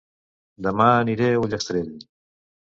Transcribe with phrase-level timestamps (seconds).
[0.67, 1.93] Dema aniré a Ullastrell